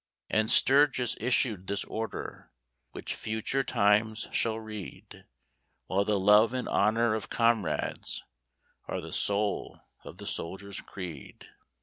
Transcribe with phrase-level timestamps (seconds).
[0.31, 2.49] And Sturgis issued this order,
[2.91, 5.25] Which future times shall read,
[5.85, 8.23] While the love and honor of comrades
[8.87, 11.45] Are the soul of the soldier's creed.